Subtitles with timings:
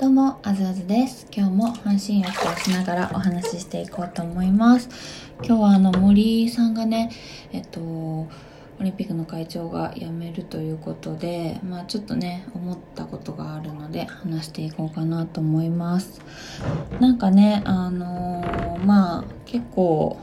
[0.00, 1.26] どうも、あずあずです。
[1.30, 4.88] 今日も半身浴をしながらお話ししていこうと思います。
[5.44, 7.10] 今日はあの森さんがね、
[7.52, 8.28] えっと、オ
[8.80, 16.22] リンピックの会長が辞めるということで、まあちょっとね、思ったことがあるので話していこうかなと思います。
[16.98, 20.16] なんかね、あのーまあ結構、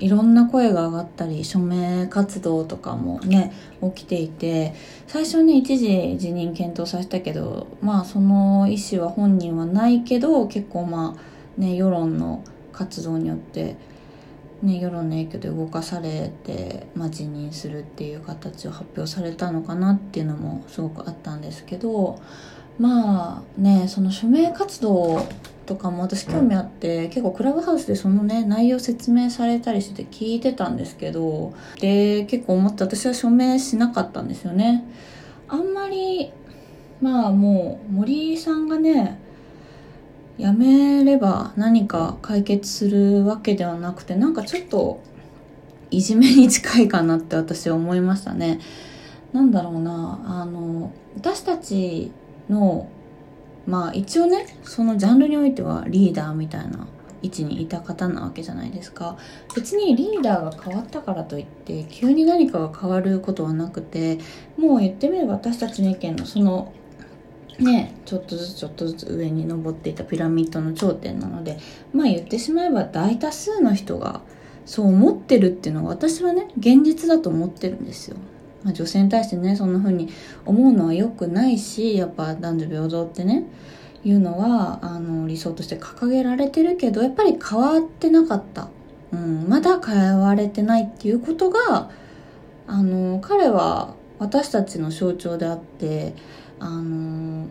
[0.00, 3.52] いろんな声が上がったり署名活動とかもね
[3.82, 4.74] 起きていて
[5.06, 13.76] 最初ね一時辞任検討させたけどまあその意思は本人はないけど結構まあね世論の活動によって
[14.62, 22.20] ね世論の影響で動かされて、まあ、辞任するっていう形を発表されたのかなっていうのもすごくあったんですけど
[22.78, 25.26] まあねその署名活動
[25.68, 34.84] とかも私興味あって結構クラブハウスでそのね内容説明されたりして聞いてたんですけどで結構思って私は署名しなかったんですよね。
[35.46, 36.32] あんまり
[37.02, 39.20] まあもう森さんがね
[40.38, 45.02] 辞めれば何か解決するわけではなくてなんかちょっと
[45.90, 48.58] いじめに近いかなって私は思いましたね。
[49.34, 52.10] なんだろうなあの私たち
[52.48, 52.88] の
[53.68, 56.86] まあ一応ねそのジャンルにおいてはリーダーみたいな
[57.20, 59.18] 位置にいた方なわけじゃないですか。
[59.54, 64.18] 別にリーダーが変わったからといって急に何かが変わることはなくて
[64.56, 66.72] もう言ってみれば私たちの意見のその
[67.58, 71.58] ねちょっとずつちょっとずつ上に登っていたピラミッドの頂点なので
[71.92, 74.22] まあ言ってしまえば大多数の人が
[74.64, 78.16] そう思ってるっていうのが私はね現実だと思ってるんですよ。
[78.64, 80.08] まあ、女性に対してねそんな風に
[80.44, 83.44] 思うのは良くないしやっぱ男女平等ってね
[84.04, 88.68] いうのはあの理想として掲げられてるけどやっぱり変わってなかった、
[89.12, 91.90] うん、まだ変われてないっていうことが
[92.66, 96.14] あの彼は私たちの象徴であって
[96.58, 97.46] あの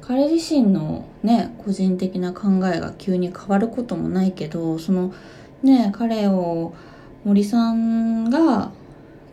[0.00, 5.14] 彼自身のね個人的な考えが急に変わることもないけどその
[5.62, 6.74] ね彼を
[7.24, 8.70] 森さんが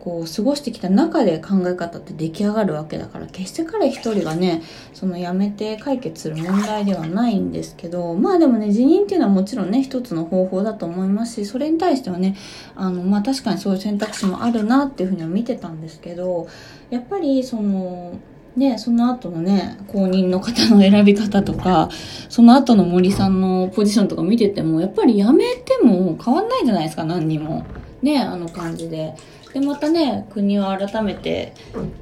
[0.02, 4.60] こう過ごしてきた中で考え方って出来上がるわけだから決して彼一人がね
[4.92, 12.36] そのやめて解決する問題ではないんですけどまあでもね辞任っていうのはもちろんね一つの方法だと思いますしそれに対してはね
[12.74, 16.48] あのまあ確かにそういう選択肢もあるなっていうふうには見てたんですけど
[16.90, 18.18] やっぱりその
[18.56, 21.88] ね、その後のね、公認の方の選び方とか、
[22.28, 27.64] その後の森さんのポジションとか見てても、やっぱりやめても変わんないじゃないですか、何にも。
[28.02, 29.14] ね、あの感じで。
[29.52, 31.52] で、またね、国は改めて、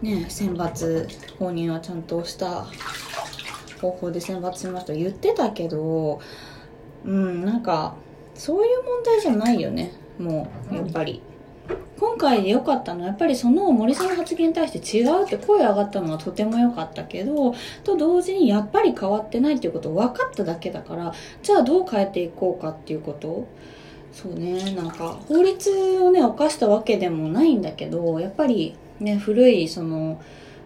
[0.02, 2.66] ね、選抜、公認はちゃんとした
[3.80, 6.20] 方法で選抜しました言ってたけど、
[7.04, 7.94] うん、なんか、
[8.34, 11.22] そういう問題じゃないよね、もう、やっぱり。
[11.98, 21.12] 今回で良かったのはやっぱりその森さんの発言に対して違うって声上がったのはとても良かったけどと同時にやっぱり変わってないっていうことを分かっただけだから
[21.42, 23.46] じゃあどう変えていこうかっていうこと
[24.12, 30.20] そうねなんか法律をね犯したわけでもないんだけどやっぱりね古いその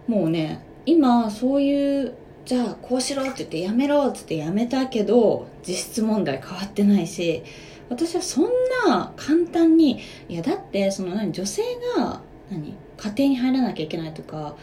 [0.07, 2.13] もうね今そういう
[2.45, 7.43] じゃあこうしろって言ってやめろって言ってやめたけど実質問題変わってないし
[7.89, 8.45] 私はそん
[8.87, 11.61] な簡単にいやだってその何女性
[11.97, 14.55] が何家庭に入らなきゃいけないとか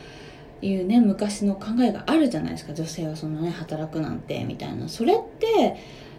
[0.61, 2.73] いうね昔の考えがあるじゃないですか。
[2.73, 4.89] 女性はそのね働くなんてみたいな。
[4.89, 5.77] それって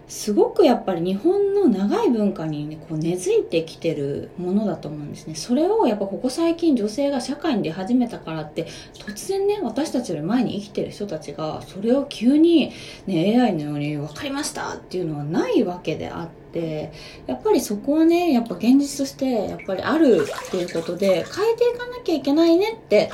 [0.08, 5.36] すごくやっぱり日本の長い文化にねこう根付いてきてるものだと思うんですね。
[5.36, 12.74] それをやっぱここ最近女性が社会に出始めたからって突然ね私たちより前に生きてる人たちがそれを急に、
[13.08, 16.92] ね、AI のように分かりましたっていうのはないわけであって
[17.26, 23.10] やっぱりそこはねやっぱ現実としてやっぱりあるっていうことで変えていかなきゃいけないねって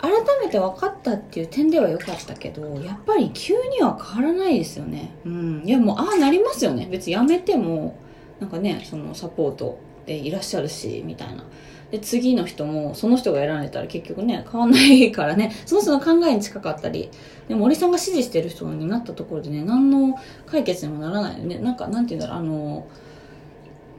[0.00, 0.12] 改
[0.44, 5.14] めて分かったっていう点では良かったけどやっぱり急には変わらないですよね。
[5.24, 5.62] うん。
[5.64, 6.88] いやもうああなりますよね。
[6.90, 7.98] 別にやめても
[8.40, 11.44] なんかねそのサポートでいらっしゃるしみたいな。
[11.90, 15.52] で次の人もその人が選んでたら結局ね変わんないからね。
[15.66, 17.10] その人の考えに近かったり。
[17.48, 20.16] でも森さんが支持してる人になったところでね何の
[20.46, 21.58] 解決にもならないよね。
[21.58, 22.86] なんかなんて言うんだろうあの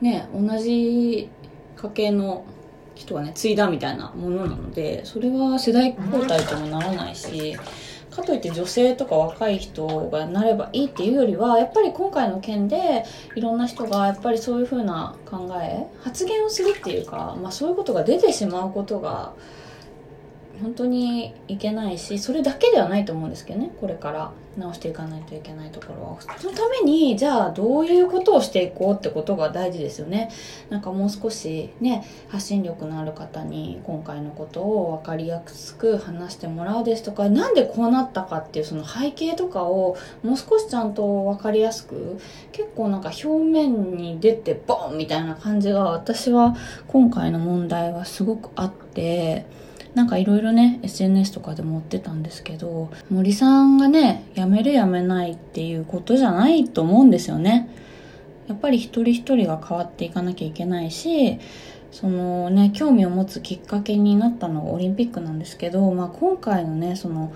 [0.01, 1.29] ね同じ
[1.75, 2.45] 家系の
[2.95, 7.57] 人がね継いだみたいなものなのでそれは世代交代ともならないし
[8.11, 13.05] かといって女性とか若い人がなればいいっていうよりはやっぱり今回の件で
[13.35, 19.33] いろんな人がやっぱりそういうふうな考え発言をするっていうか、まあ、そういうことが出てしまうことが
[20.61, 23.71] 本当にいけないしそれだけではないと思うんですけどね。
[23.79, 26.37] これから直していかないといけないところは。
[26.37, 30.29] そのためにじゃあどういうことをしていこうってことが大事ですよね。
[30.69, 42.19] なんかもう少しね発信力のある方に今回のことを分かりやすく話してもらうですとか何でこうなったかっていうその背景とかをもう少しちゃんと分かりやすく
[42.51, 46.55] 結構なんか表面に出てボンみたいな感じが私は
[46.87, 49.45] 今回の問題はすごくあって
[49.95, 57.69] なんかいろいろね SNS とかでもってたんですけど森さんがね辞める辞めないっていうことじゃないと思うんですよね。
[58.47, 61.39] やっぱり一人一人が変わっていかなきゃいけないし
[61.91, 67.33] そのね興味を持つきっかけになったのがオリンピックなんですけど、まあ、今回のねその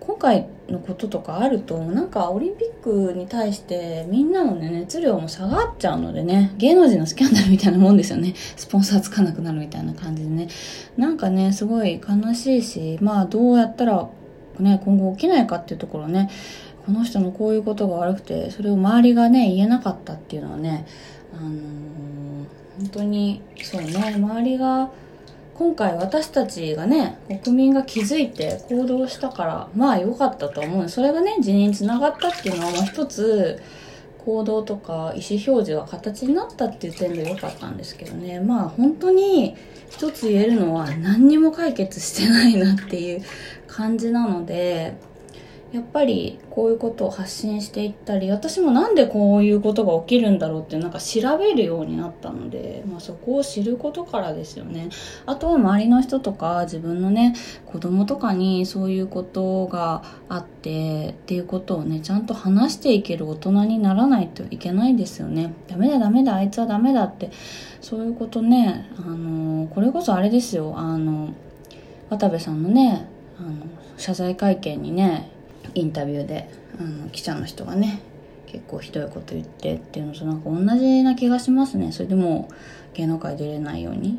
[0.00, 8.34] 今回のこととかあるとなんかオリンピックに対してみんなのね熱量も下がっちゃうのでね芸能人のスキャンダルみたいなもんですよね。
[8.56, 10.48] スポンサーつかなくなるみたいな感じでね。
[10.96, 14.08] なんかねすごい悲しいしまあどうやったら
[14.58, 16.30] ね今後起きないかっていうところね。
[16.84, 20.86] この人のこういうことが悪くてそれを周りがね言えなかったっていうのはね
[21.34, 21.56] あのー、
[22.78, 24.90] 本当にそうね周りが
[25.58, 30.88] 今回私たちがね国民が気づいて行動したからまあ良かったと思う。
[30.88, 33.62] それがね辞任につながったっていうのはもう一つ
[34.18, 35.24] 行動とか意思表
[35.64, 38.40] 示が形になったっていう点で良かったんですけどね。
[38.40, 39.56] まあ本当に
[39.88, 43.22] 一つ言えるのは何にも解決してないなっていう
[43.66, 44.94] 感じなので
[45.72, 54.88] やっぱりこういうことを発信していったり私もなんでこういうことが起きるんだろうってなんか調べるようになったので、まあ、そこを知ることからですよね。
[55.26, 57.34] あとは周りの人とか自分のね
[57.66, 65.52] 子供とかにそういうことがあってっていうことをねちゃんと話していける大人にならないといけないですよね。
[65.68, 67.30] ダメだダメだあいつはダメだって。
[67.80, 70.74] そういうことねあのこれこそあれですよ。
[70.76, 71.34] あの
[72.08, 73.08] 渡部さんのね
[73.38, 73.66] あの
[73.96, 75.30] 謝罪会見にね
[75.80, 76.48] インタビューで
[76.80, 78.00] あの記者の人がね
[78.46, 81.92] 結構ひどいこと言ってっていうのとなんか同じな気がしますね。
[81.92, 82.48] それでも
[82.94, 84.18] 芸能界出れないように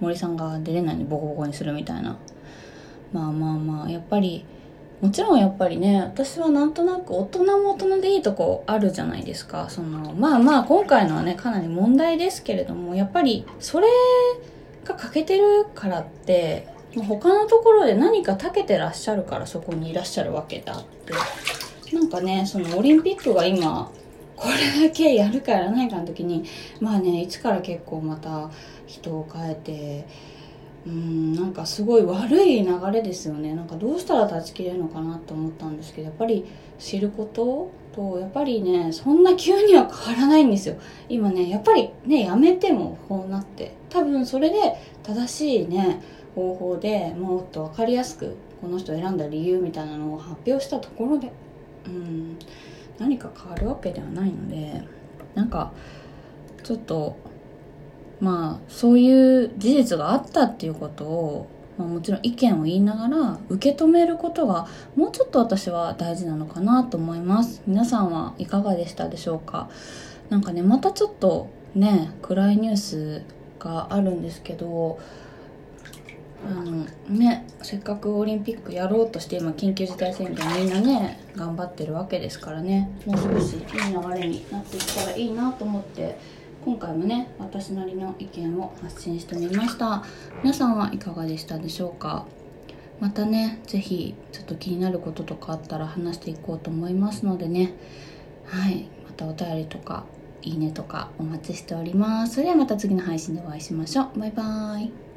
[0.00, 2.18] 森さんが出れないのにボコボコにするみたいな。
[3.12, 4.44] まあまあまあやっぱり
[5.00, 9.68] もちろんやっぱりね私はなんとなく大人も大人でいいとこあるじゃないですか。
[9.70, 13.86] そのまあまあ今回のはねかなり問題ですけれどもやっぱりそれ
[14.84, 21.14] が欠けてるからって他のところで何か長けてらっしゃるからそこにいらっしゃるわけであって。
[21.94, 23.90] なんかねそのオリンピックが今
[24.36, 26.44] これだけやるかやらないかの時に。
[26.80, 28.50] まあね一から結構また
[28.86, 30.06] 人を変えて。
[30.86, 33.52] うーんなんかすごい悪い流れですよね。
[33.54, 36.46] なんかどうしたら断ち切れるのかなと思ったんですけどやっぱり
[36.78, 40.76] 知ることとやっぱりねそんな急には変わらないんですよ。
[41.08, 43.74] 今ねやっぱりねやめてもこうなって。
[43.90, 46.00] 多分それで正しいね
[46.34, 51.32] 方法でもっと分かりやすくこの人を選んだ理由みたいなのを発表したところで、
[51.86, 52.38] うん、
[52.98, 54.82] 何か変わるわけではないので
[55.34, 55.72] なんか
[56.62, 57.16] ちょっと
[58.20, 61.48] まあそういう事実があったっていうことを、
[61.78, 64.66] まあ、もちろん意見を言いながら受け止めることが
[64.96, 67.62] もうちょっと私は大事なのかなと思います。
[67.66, 69.70] 皆さんはいかがでしたでしょうか？
[70.30, 73.22] なんかねまたちょっとね暗いニュース
[73.60, 74.98] があるんですけど
[76.46, 82.90] あのねせっかくオリンピックやろうとして今緊急事態宣言みんなね頑張ってるわけですからね。
[83.04, 86.16] もう少しいい流れになっていったらいいなと思って
[86.64, 90.04] 今回もね私なりの意見を発信してみました。
[90.42, 92.24] 皆さんはいかがでしたでしょうか？
[93.00, 97.74] またね是非ちょっと気になることとかあったら話していこうと思いますのでね。
[98.44, 98.88] はい。
[99.04, 100.04] またお便りとか
[100.42, 102.34] いいねとかお待ちしております。
[102.34, 104.18] それではまた次の配信でお会いしましょう。
[104.20, 105.07] バイバーイ。